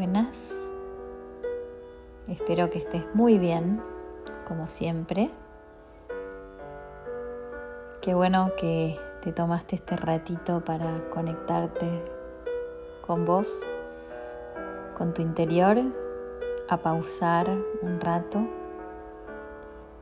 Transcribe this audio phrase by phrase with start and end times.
[0.00, 0.34] buenas.
[2.26, 3.82] Espero que estés muy bien,
[4.48, 5.28] como siempre.
[8.00, 11.86] Qué bueno que te tomaste este ratito para conectarte
[13.06, 13.52] con vos,
[14.96, 15.76] con tu interior,
[16.70, 17.50] a pausar
[17.82, 18.38] un rato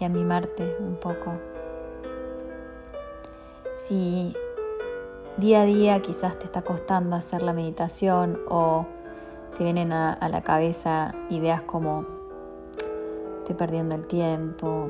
[0.00, 1.34] y a mimarte un poco.
[3.76, 4.34] Si
[5.36, 8.86] día a día quizás te está costando hacer la meditación o
[9.56, 12.04] te vienen a, la cabeza ideas como
[13.38, 14.88] estoy perdiendo el tiempo.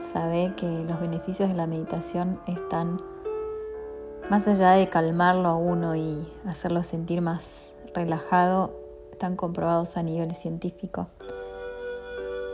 [0.00, 3.00] Sabe que los beneficios de la meditación están
[4.30, 8.72] más allá de calmarlo a uno y hacerlo sentir más relajado,
[9.12, 11.06] están comprobados a nivel científico.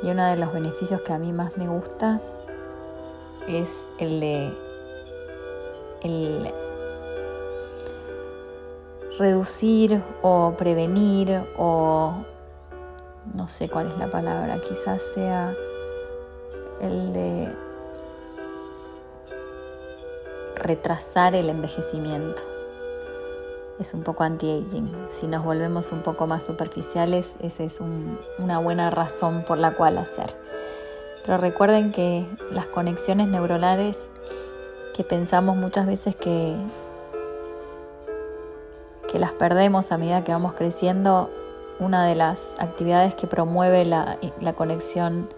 [0.02, 2.20] Y uno de los beneficios que a mí más me gusta
[3.48, 4.52] es el de
[6.02, 6.52] el
[9.18, 12.14] reducir o prevenir o
[13.34, 15.54] no sé cuál es la palabra, quizás sea
[16.80, 17.48] el de
[20.56, 22.42] retrasar el envejecimiento.
[23.78, 24.90] Es un poco anti-aging.
[25.18, 27.80] Si nos volvemos un poco más superficiales, esa es
[28.38, 30.36] una buena razón por la cual hacer.
[31.24, 34.10] Pero recuerden que las conexiones neuronales
[34.94, 36.56] que pensamos muchas veces que
[39.12, 41.30] que las perdemos a medida que vamos creciendo,
[41.78, 44.18] una de las actividades que promueve la,
[44.56, 45.28] conexión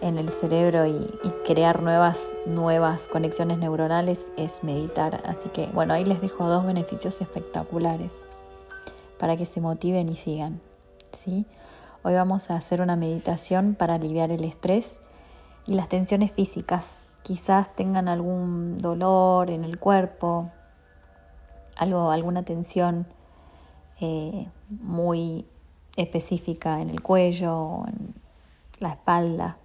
[0.00, 1.04] en el cerebro y,
[1.44, 5.20] crear nuevas, nuevas conexiones neuronales es meditar.
[5.26, 8.12] Así que bueno, ahí les dejo dos beneficios espectaculares
[9.18, 10.60] para que se motiven y sigan.
[11.24, 11.44] ¿sí?
[12.04, 14.96] Hoy vamos a hacer una meditación para aliviar el estrés
[15.66, 17.00] y las tensiones físicas.
[17.22, 20.52] Quizás tengan algún dolor en el cuerpo,
[21.76, 23.06] algo, alguna tensión
[24.00, 25.46] eh, muy
[25.96, 28.14] específica en el cuello o en
[28.80, 29.56] la espalda.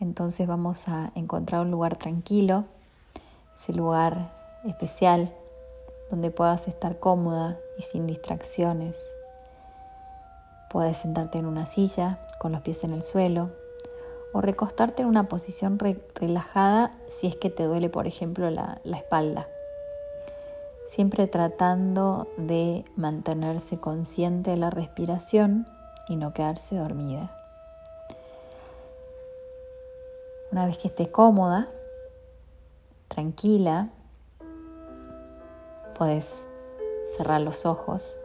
[0.00, 2.64] Entonces vamos a encontrar un lugar tranquilo,
[3.54, 4.32] ese lugar
[4.64, 5.32] especial
[6.10, 8.96] donde puedas estar cómoda y sin distracciones.
[10.70, 13.50] Puedes sentarte en una silla con los pies en el suelo
[14.32, 16.90] o recostarte en una posición relajada
[17.20, 19.46] si es que te duele, por ejemplo, la espalda
[20.86, 25.66] siempre tratando de mantenerse consciente de la respiración
[26.08, 27.30] y no quedarse dormida.
[30.52, 31.68] Una vez que esté cómoda,
[33.08, 33.88] tranquila,
[35.96, 36.46] puedes
[37.16, 38.20] cerrar los ojos,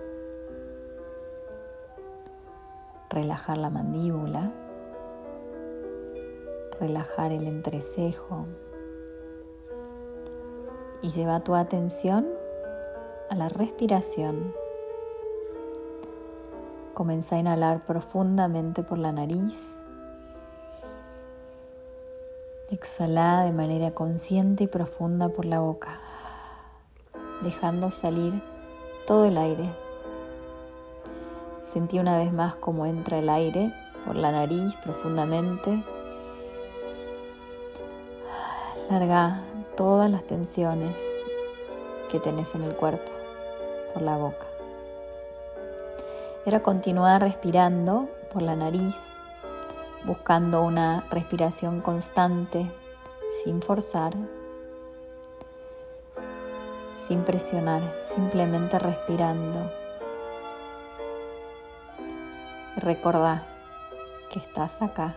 [3.10, 4.52] relajar la mandíbula,
[6.80, 8.46] relajar el entrecejo
[11.02, 12.39] y lleva tu atención
[13.30, 14.54] a la respiración.
[16.94, 19.62] Comienza a inhalar profundamente por la nariz.
[22.72, 26.00] Exhala de manera consciente y profunda por la boca,
[27.42, 28.42] dejando salir
[29.08, 29.70] todo el aire.
[31.64, 33.72] Sentí una vez más cómo entra el aire
[34.06, 35.84] por la nariz profundamente.
[38.90, 39.42] Larga
[39.76, 41.19] todas las tensiones
[42.10, 43.12] que tenés en el cuerpo
[43.94, 44.46] por la boca.
[46.46, 48.96] Era continuar respirando por la nariz,
[50.06, 52.70] buscando una respiración constante,
[53.44, 54.14] sin forzar,
[57.08, 59.72] sin presionar, simplemente respirando.
[62.78, 63.46] Recordá
[64.32, 65.16] que estás acá.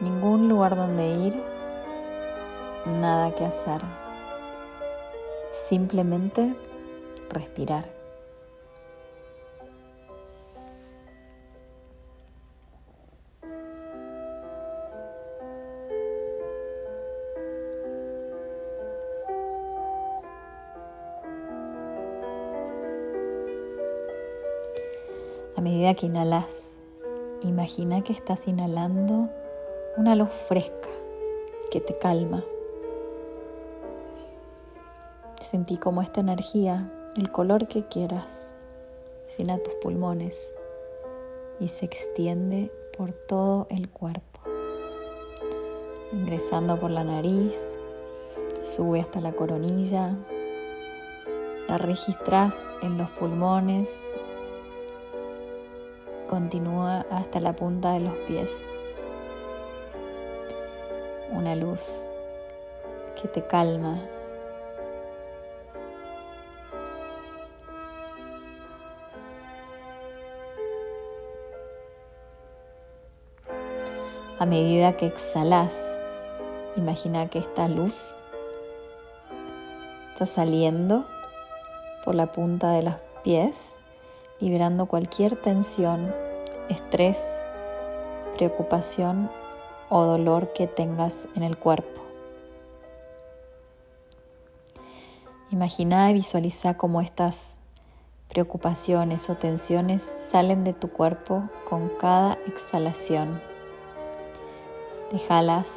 [0.00, 1.42] Ningún lugar donde ir,
[2.86, 3.80] nada que hacer
[5.68, 6.54] simplemente
[7.30, 7.88] respirar.
[25.56, 26.78] A medida que inhalas,
[27.42, 29.30] imagina que estás inhalando
[29.96, 30.88] una luz fresca
[31.70, 32.44] que te calma
[35.54, 38.26] Sentí como esta energía, el color que quieras,
[39.38, 40.52] llena tus pulmones
[41.60, 44.40] y se extiende por todo el cuerpo.
[46.12, 47.54] Ingresando por la nariz,
[48.64, 50.16] sube hasta la coronilla,
[51.68, 53.90] la registras en los pulmones,
[56.28, 58.60] continúa hasta la punta de los pies.
[61.30, 62.08] Una luz
[63.14, 64.02] que te calma
[74.36, 75.72] A medida que exhalas,
[76.74, 78.16] imagina que esta luz
[80.12, 81.04] está saliendo
[82.04, 83.76] por la punta de los pies,
[84.40, 86.12] liberando cualquier tensión,
[86.68, 87.18] estrés,
[88.36, 89.30] preocupación
[89.88, 92.02] o dolor que tengas en el cuerpo.
[95.52, 97.56] Imagina y visualiza cómo estas
[98.28, 100.02] preocupaciones o tensiones
[100.32, 103.53] salen de tu cuerpo con cada exhalación.
[105.14, 105.70] Déjalas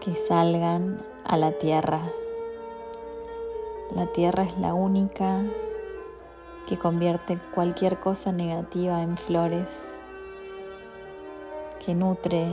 [0.00, 2.02] que salgan a la tierra.
[3.96, 5.42] La tierra es la única
[6.68, 10.04] que convierte cualquier cosa negativa en flores,
[11.82, 12.46] que nutre,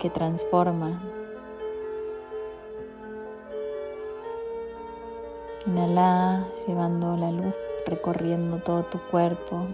[0.00, 1.00] que transforma.
[5.68, 7.54] Inhala llevando la luz
[7.86, 9.68] recorriendo todo tu cuerpo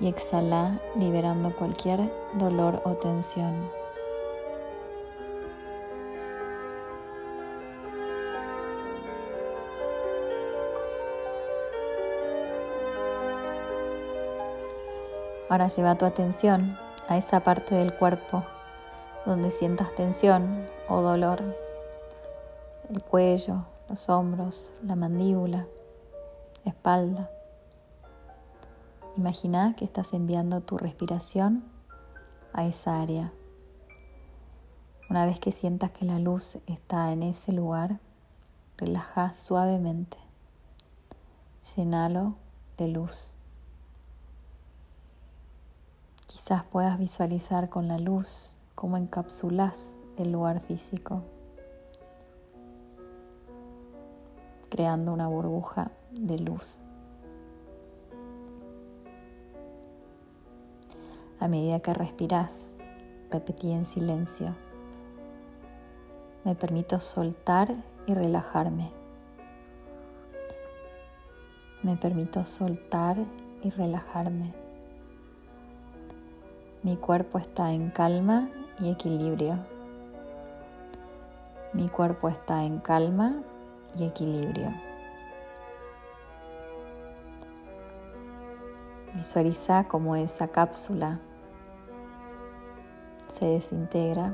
[0.00, 3.70] y exhala liberando cualquier dolor o tensión.
[15.48, 16.76] Ahora lleva tu atención
[17.08, 18.44] a esa parte del cuerpo
[19.24, 21.42] donde sientas tensión o dolor,
[22.90, 25.66] el cuello, los hombros, la mandíbula,
[26.64, 27.30] espalda.
[29.16, 31.64] Imagina que estás enviando tu respiración
[32.52, 33.32] a esa área.
[35.08, 37.98] Una vez que sientas que la luz está en ese lugar,
[38.76, 40.18] relaja suavemente.
[41.76, 42.34] Llenalo
[42.76, 43.34] de luz.
[46.26, 51.22] Quizás puedas visualizar con la luz cómo encapsulas el lugar físico.
[54.76, 56.80] creando una burbuja de luz.
[61.38, 62.72] A medida que respiras,
[63.30, 64.54] repetí en silencio.
[66.44, 67.74] Me permito soltar
[68.06, 68.90] y relajarme.
[71.82, 73.18] Me permito soltar
[73.62, 74.54] y relajarme.
[76.82, 78.48] Mi cuerpo está en calma
[78.80, 79.58] y equilibrio.
[81.74, 83.42] Mi cuerpo está en calma
[83.98, 84.72] y equilibrio.
[89.14, 91.20] Visualiza cómo esa cápsula
[93.38, 94.32] se desintegra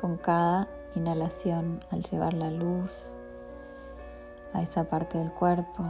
[0.00, 3.16] con cada inhalación al llevar la luz
[4.52, 5.82] a esa parte del cuerpo.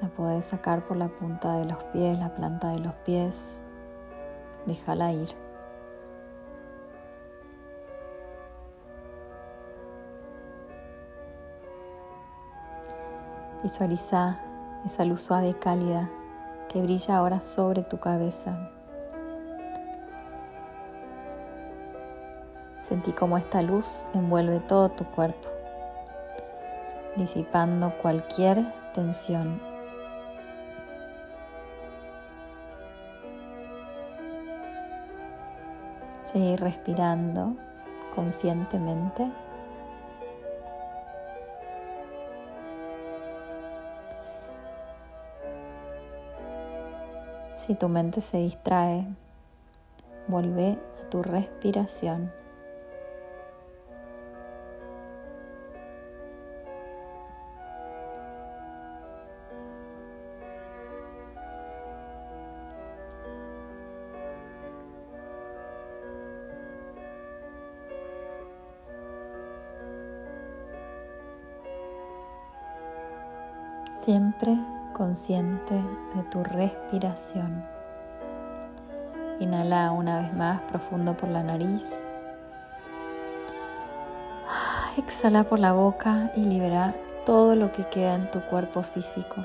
[0.00, 3.62] La puedes sacar por la punta de los pies, la planta de los pies.
[4.64, 5.28] Déjala ir.
[13.62, 14.40] Visualiza
[14.86, 16.08] esa luz suave y cálida
[16.70, 18.77] que brilla ahora sobre tu cabeza.
[22.88, 25.50] Sentí como esta luz envuelve todo tu cuerpo,
[27.16, 28.64] disipando cualquier
[28.94, 29.60] tensión.
[36.24, 37.56] Seguir respirando
[38.14, 39.30] conscientemente.
[47.54, 49.04] Si tu mente se distrae,
[50.26, 52.37] vuelve a tu respiración.
[74.00, 74.56] Siempre
[74.92, 75.74] consciente
[76.14, 77.64] de tu respiración.
[79.40, 81.84] Inhala una vez más profundo por la nariz.
[84.96, 86.94] Exhala por la boca y libera
[87.26, 89.44] todo lo que queda en tu cuerpo físico.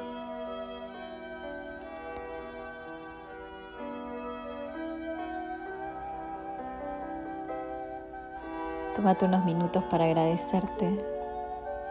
[8.96, 11.04] Tómate unos minutos para agradecerte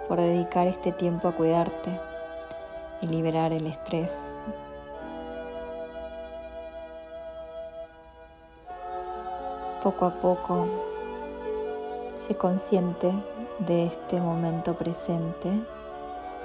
[0.09, 2.12] por dedicar este tiempo a cuidarte
[3.03, 4.39] y liberar el estrés.
[9.83, 10.67] Poco a poco,
[12.15, 13.13] sé consciente
[13.59, 15.51] de este momento presente,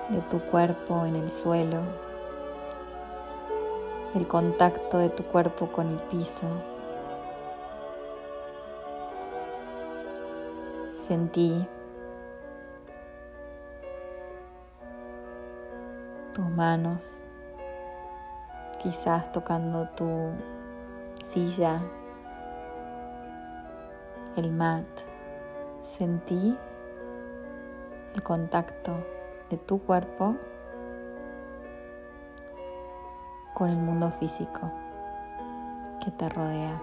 [0.10, 1.82] de tu cuerpo en el suelo,
[4.14, 6.48] del contacto de tu cuerpo con el piso.
[11.08, 11.68] Sentí
[16.38, 17.24] tus manos,
[18.80, 20.08] quizás tocando tu
[21.24, 21.82] silla,
[24.36, 24.86] el mat.
[25.82, 26.56] Sentí
[28.14, 28.94] el contacto
[29.50, 30.36] de tu cuerpo
[33.56, 34.72] con el mundo físico
[36.06, 36.80] que te rodea.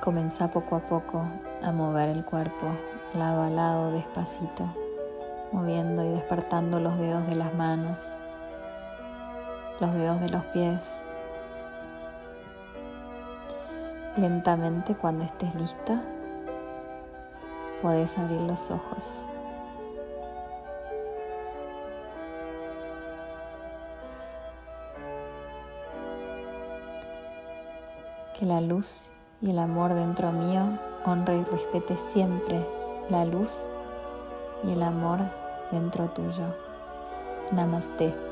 [0.00, 1.22] Comenzá poco a poco
[1.62, 2.66] a mover el cuerpo
[3.14, 4.87] lado a lado despacito,
[5.52, 8.12] moviendo y despertando los dedos de las manos,
[9.80, 11.06] los dedos de los pies.
[14.16, 16.02] Lentamente cuando estés lista,
[17.82, 19.28] podés abrir los ojos.
[28.38, 32.64] Que la luz y el amor dentro mío honre y respete siempre
[33.08, 33.70] la luz
[34.64, 35.20] y el amor
[35.70, 36.54] dentro tuyo.
[37.52, 38.27] Namaste.